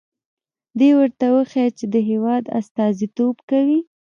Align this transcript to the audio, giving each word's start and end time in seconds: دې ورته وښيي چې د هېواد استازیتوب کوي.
دې 0.79 0.89
ورته 0.97 1.25
وښيي 1.33 1.67
چې 1.77 1.85
د 1.93 1.95
هېواد 2.09 2.43
استازیتوب 2.59 3.35
کوي. 3.49 3.79